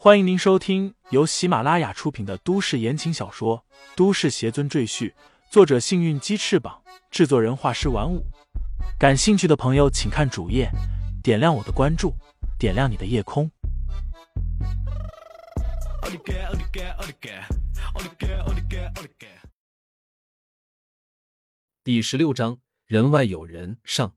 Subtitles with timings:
[0.00, 3.64] 欢迎您收听由喜马拉雅出品的都市言情小说
[3.96, 5.10] 《都市邪尊赘婿》，
[5.50, 8.24] 作者：幸运鸡翅膀，制作人：画师玩五。
[8.96, 10.70] 感兴趣的朋友，请看主页，
[11.20, 12.14] 点亮我的关注，
[12.60, 13.50] 点亮你的夜空。
[21.82, 23.80] 第十六章：人外有人。
[23.82, 24.14] 上。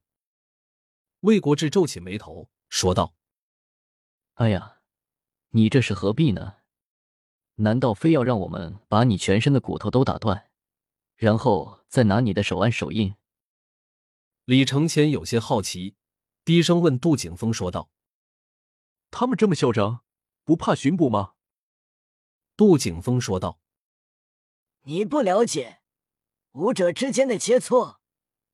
[1.22, 3.16] 魏国志皱起眉头说道
[4.36, 4.76] ：“哎呀。”
[5.52, 6.56] 你这是何必呢？
[7.56, 10.50] 难道非要让我们把你全身的骨头都打断，
[11.16, 13.16] 然后再拿你的手按手印？
[14.46, 15.96] 李承前有些好奇，
[16.46, 17.92] 低声问杜景峰说道
[19.12, 20.04] ：“他们这么嚣张，
[20.46, 21.34] 不怕巡捕吗？”
[22.56, 23.60] 杜景峰说道
[24.84, 25.82] ：“你不了解，
[26.54, 27.98] 武者之间的切磋，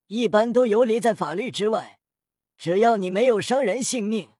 [0.07, 1.99] 一般都游离在法律之外，
[2.57, 4.32] 只要你没有伤人性命。”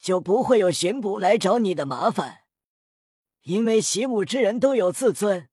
[0.00, 2.44] 就不会有巡捕来找你的麻烦，
[3.42, 5.50] 因为习武之人都有自尊，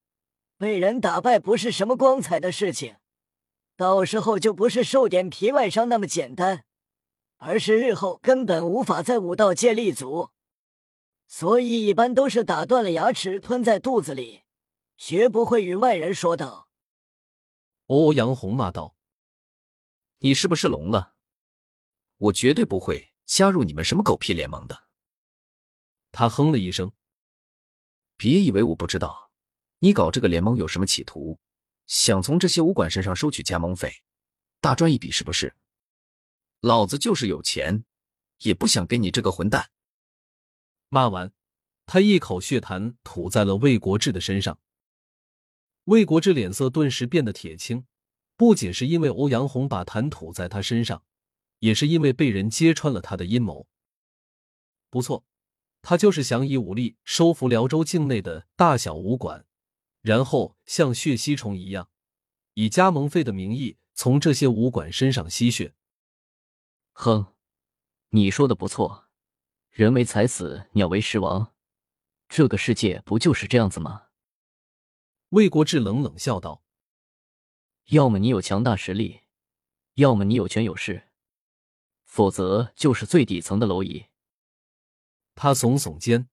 [0.57, 2.95] 被人打败不是什么光彩的事情，
[3.76, 6.63] 到时候就不是受点皮外伤那么简单，
[7.35, 10.29] 而是日后根本无法在武道界立足，
[11.27, 14.43] 所以一般都是打断了牙齿吞在肚子里，
[14.95, 16.70] 绝不会与外人说道。
[17.87, 18.95] 欧阳红骂道
[20.20, 21.15] ：“你是不是聋了？
[22.17, 24.85] 我绝对不会。”加入你们什么狗屁联盟的？
[26.11, 26.91] 他哼了一声。
[28.15, 29.31] 别以为我不知道，
[29.79, 31.39] 你搞这个联盟有什么企图？
[31.85, 34.01] 想从这些武馆身上收取加盟费，
[34.59, 35.55] 大赚一笔是不是？
[36.61, 37.83] 老子就是有钱，
[38.39, 39.70] 也不想给你这个混蛋。
[40.89, 41.31] 骂完，
[41.85, 44.57] 他一口血痰吐在了魏国志的身上。
[45.83, 47.85] 魏国志脸色顿时变得铁青，
[48.35, 51.03] 不仅是因为欧阳红把痰吐在他身上。
[51.60, 53.68] 也是因为被人揭穿了他的阴谋。
[54.90, 55.26] 不错，
[55.82, 59.46] 他就是想以武力收服辽州境内的大小武馆，
[60.02, 61.90] 然后像血吸虫一样，
[62.54, 65.75] 以加盟费的名义从这些武馆身上吸血。
[66.94, 67.34] 哼，
[68.09, 69.09] 你说的不错，
[69.69, 71.53] 人为财死，鸟为食亡，
[72.29, 74.07] 这个世界不就是这样子吗？
[75.29, 76.63] 魏国志冷冷笑道
[77.91, 79.23] ：“要么你有强大实力，
[79.96, 81.06] 要么你有权有势。”
[82.07, 84.07] 否则就是最底层的蝼蚁。
[85.35, 86.28] 他耸耸肩，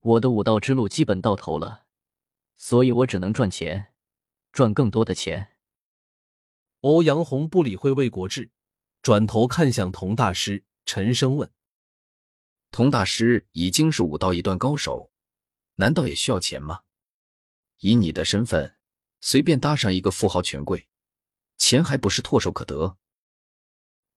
[0.00, 1.86] 我的武道之路基本到头了，
[2.58, 3.94] 所以我只能赚钱，
[4.52, 5.56] 赚更多的钱。
[6.80, 8.50] 欧阳红不理会魏国志，
[9.00, 11.50] 转头看向童大师，沉声问
[12.70, 15.10] ：“童大师已经是武道一段高手，
[15.76, 16.82] 难道也需要钱吗？
[17.78, 18.76] 以你的身份，
[19.20, 20.88] 随便搭上一个富豪权贵，
[21.56, 22.98] 钱还不是唾手可得？”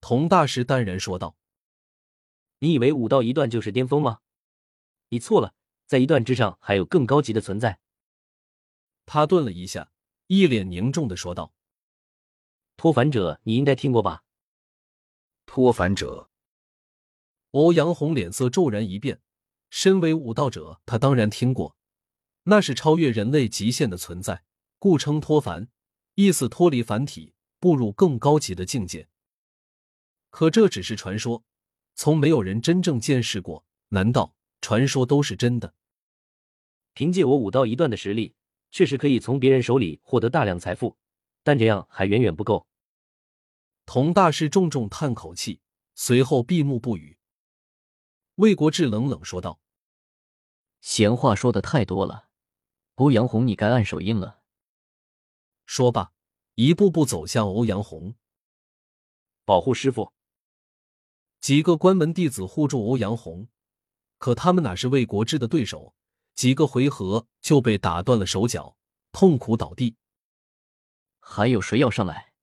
[0.02, 1.38] 童大师淡然说道
[2.60, 4.20] ：“你以为武道一段就是巅峰吗？
[5.10, 5.54] 你错了，
[5.86, 7.80] 在一段之上还有更高级的存在。”
[9.06, 9.92] 他顿了一下，
[10.28, 11.54] 一脸凝重的说道
[12.76, 14.24] ：“脱凡者，你应该听过吧？”
[15.46, 16.30] 脱凡者，
[17.52, 19.22] 欧阳红脸色骤然一变。
[19.70, 21.78] 身为武道者，他当然听过，
[22.44, 24.44] 那是超越人类极限的存在，
[24.80, 25.70] 故称脱凡，
[26.16, 29.08] 意思脱离凡体，步入更高级的境界。
[30.32, 31.44] 可这只是传说，
[31.94, 33.64] 从没有人真正见识过。
[33.90, 35.76] 难道传说都是真的？
[36.94, 38.36] 凭借我武道一段的实力，
[38.72, 40.98] 确实可以从别人手里获得大量财富，
[41.44, 42.66] 但这样还远远不够。
[43.86, 45.60] 童大师重重叹口气，
[45.94, 47.18] 随后闭目不语。
[48.36, 49.60] 魏国志冷冷说道
[50.80, 52.30] ：“闲话说的太多了，
[52.96, 54.42] 欧阳红，你该按手印了。”
[55.68, 56.14] 说罢，
[56.56, 58.16] 一步步走向欧阳红，
[59.44, 60.14] 保护师傅。
[61.42, 63.48] 几个关门弟子护住欧阳红，
[64.20, 65.96] 可他们哪是魏国志的对手？
[66.36, 68.78] 几个回合就被打断了手脚，
[69.12, 69.98] 痛苦倒地。
[71.20, 72.34] 还有谁要上来？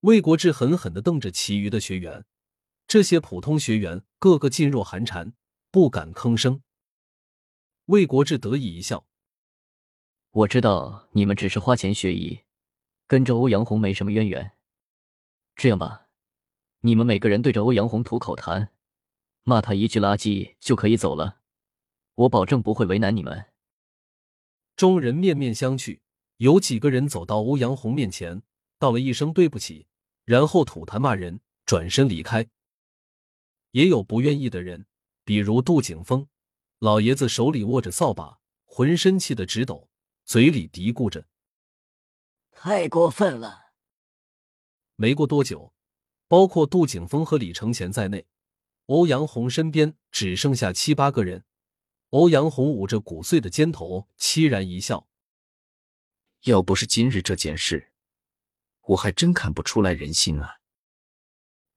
[0.00, 2.24] 魏国志狠狠的瞪着其余的学员，
[2.88, 5.32] 这些普通学员个个噤若寒蝉，
[5.70, 6.62] 不敢吭声。
[7.86, 9.06] 魏国志得意一笑
[10.32, 12.40] ：“我知道你们只是花钱学艺，
[13.06, 14.56] 跟着欧阳红没什么渊源。
[15.54, 16.02] 这样吧。”
[16.80, 18.68] 你们每个人对着欧阳红吐口痰，
[19.42, 21.40] 骂他一句垃圾就可以走了，
[22.14, 23.46] 我保证不会为难你们。
[24.76, 26.00] 众人面面相觑，
[26.36, 28.42] 有几个人走到欧阳红面前，
[28.78, 29.86] 道了一声对不起，
[30.24, 32.48] 然后吐痰骂人，转身离开。
[33.70, 34.86] 也有不愿意的人，
[35.24, 36.28] 比如杜景峰，
[36.78, 39.88] 老爷子手里握着扫把，浑身气得直抖，
[40.24, 41.26] 嘴里嘀咕着
[42.52, 43.72] ：“太过分了。”
[44.96, 45.72] 没过多久。
[46.28, 48.26] 包括杜景峰和李承前在内，
[48.86, 51.44] 欧阳红身边只剩下七八个人。
[52.10, 55.08] 欧阳红捂着骨碎的肩头，凄然一笑
[56.46, 57.92] ：“要不是今日这件事，
[58.80, 60.60] 我还真看不出来人心啊。”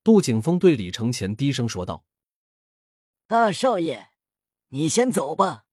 [0.04, 2.06] 杜景峰对李承前低声说道
[3.28, 4.12] ：“大少爷，
[4.69, 5.66] 你先走吧。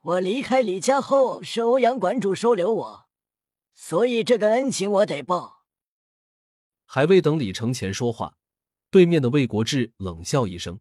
[0.00, 3.08] 我离开李家后，是欧阳馆主收留我，
[3.74, 5.57] 所以这个恩情我得报。”
[6.90, 8.38] 还未等李承前说话，
[8.90, 10.80] 对面的魏国志冷笑一声。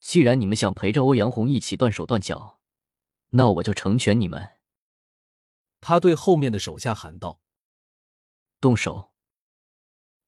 [0.00, 2.60] 既然你们想陪着欧阳红一起断手断脚，
[3.28, 4.58] 那我就成全你们。
[5.80, 7.40] 他对后面的手下喊道
[8.60, 9.12] ：“动手！”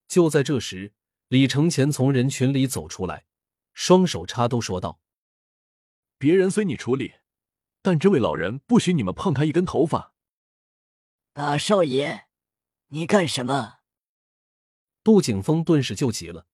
[0.07, 0.95] 就在这时，
[1.27, 3.27] 李承前从人群里走出来，
[3.73, 5.01] 双手插兜说道
[6.17, 7.15] ：“别人随你处理，
[7.83, 10.15] 但这位老人不许你们碰他一根头发。”
[11.35, 12.29] 大少爷，
[12.91, 13.81] 你干什么？
[15.05, 16.47] 杜景峰顿时就急了，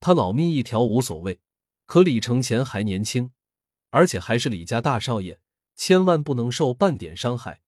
[0.00, 1.40] 他老命一条无所谓。
[1.86, 3.30] 可李承前还年轻，
[3.90, 5.38] 而且还是李家大少爷，
[5.76, 7.62] 千万不能受半点伤害，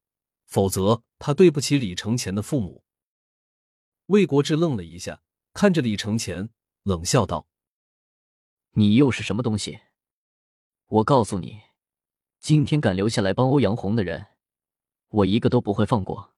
[0.45, 2.83] 否则他对不起李承前的父母。
[4.07, 5.23] 魏国志愣了一下，
[5.53, 6.51] 看着李承前，
[6.83, 7.47] 冷笑道
[8.75, 9.79] ：“你又是什么东西？
[10.87, 11.61] 我告诉你，
[12.41, 14.27] 今天敢留下来帮欧阳红的人，
[15.11, 16.35] 我一个都不会放过，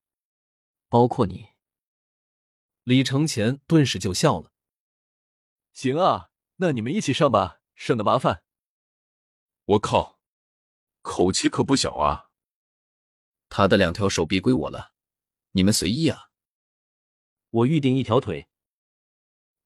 [0.91, 1.47] 包括你。”
[2.91, 4.51] 李承前顿时就笑了
[5.73, 8.43] ：“行啊，那你们一起上吧。”省得麻烦。
[9.65, 10.19] 我靠，
[11.01, 12.31] 口气可不小啊！
[13.49, 14.93] 他的两条手臂归我了，
[15.53, 16.31] 你们随意啊。
[17.51, 18.49] 我预定一条腿。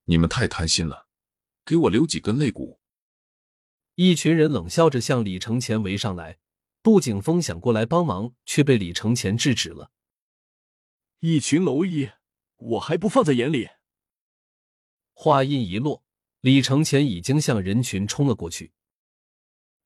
[0.04, 1.08] 你们太贪心了，
[1.64, 2.78] 给我留几根肋骨。
[3.94, 6.38] 一群人冷笑着向李承前围上来。
[6.82, 9.90] 杜景峰想过来帮忙，却被李承前制止了。
[11.20, 12.10] 一群蝼蚁，
[12.56, 13.68] 我还不放在眼里。
[15.12, 16.02] 话音一落。
[16.40, 18.74] 李承前已经向人群冲了过去，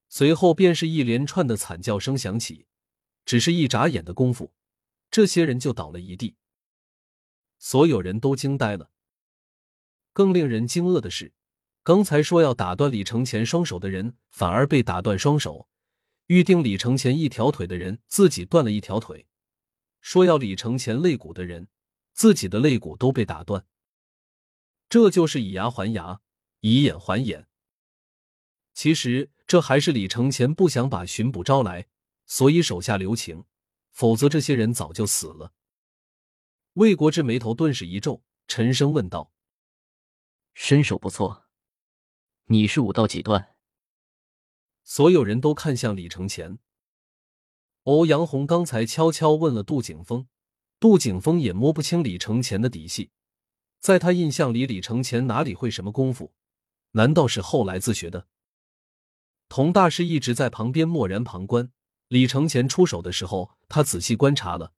[0.08, 2.66] 随后便是一连串的惨叫声响起。
[3.24, 4.52] 只是一眨眼的功夫，
[5.08, 6.34] 这些人就倒了一地，
[7.60, 8.90] 所有人都惊呆了。
[10.12, 11.32] 更令人惊愕的是，
[11.84, 15.68] 刚才说要打断李承前双手的人，反而被打断双手；
[16.26, 19.26] 预定李承前一条腿的人，自己断了一条腿；
[20.00, 21.68] 说要李承前肋骨的人，
[22.18, 23.64] 自己的肋骨都被打断。
[24.88, 26.20] 这就是以牙还牙。
[26.58, 27.46] 以眼还眼。
[28.74, 31.86] 其实这还是李承前不想把巡捕招来，
[32.26, 33.44] 所以手下留情，
[33.92, 35.52] 否则这些人早就死了。
[36.72, 39.32] 魏国志眉头顿时一皱，沉声问道
[40.52, 41.46] ：“身手不错，
[42.46, 43.54] 你是武道几段？”
[44.82, 46.58] 所有人都看向李承前。
[47.84, 50.26] 欧阳红刚才悄悄问了杜景峰，
[50.80, 53.10] 杜景峰也摸不清李承前的底细，
[53.80, 56.32] 在他印象里，李承前哪里会什么功夫？
[56.92, 58.28] 难道是后来自学的？
[59.48, 61.72] 童大师一直在旁边默然旁观。
[62.08, 64.72] 李承前出手的时候，他仔细观察了，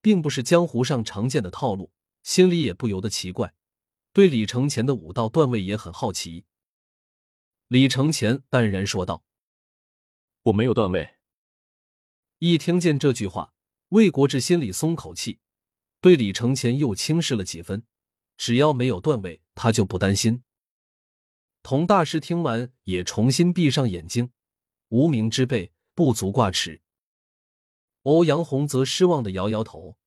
[0.00, 1.92] 并不是江湖上常见的套路，
[2.22, 3.52] 心里也不由得奇怪，
[4.12, 6.44] 对李承前的武道段位也很好奇。
[7.68, 9.24] 李承前淡然说道
[10.44, 11.16] ：“我没有段位。”
[12.38, 13.52] 一听见这句话，
[13.92, 15.38] 魏国志心里松口气，
[16.00, 17.84] 对李承前又轻视了几分。
[18.38, 20.42] 只要没有段位，他就不担心。
[21.62, 24.30] 童大师听完，也重新闭上眼睛。
[24.88, 26.80] 无名之辈不足挂齿。
[28.04, 29.98] 欧阳红则失望的摇摇头。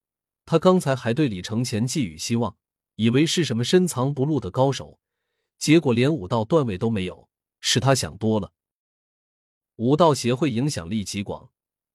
[0.47, 2.57] 他刚才还对李承前寄予希望，
[2.95, 4.99] 以为是什么深藏不露的高手，
[5.59, 8.51] 结果连武道段位都没有，是他想多了。
[9.75, 11.51] 武道协会影响力极广，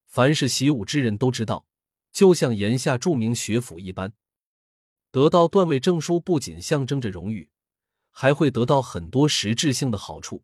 [0.07, 1.67] 凡是习武之人都知道，
[2.13, 4.13] 就像炎夏著名学府一般，
[5.11, 7.51] 得到段位证书不仅象征着荣誉。
[8.13, 10.43] 还会得到很多实质性的好处，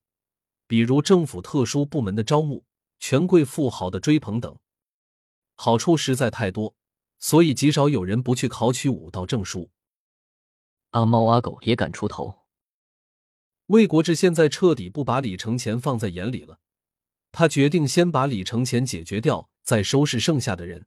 [0.69, 2.65] 比如政府特殊部门的招募、
[3.01, 4.57] 权贵富豪的追捧等，
[5.57, 6.77] 好处实在太多，
[7.19, 9.69] 所以极少有人不去考取武道证书。
[10.91, 12.47] 阿猫阿狗也敢出头。
[13.67, 16.61] 魏国志现在彻底不把李承前放在眼里了，
[17.33, 20.87] 他决定先把李承前解决掉，再收拾剩下的人。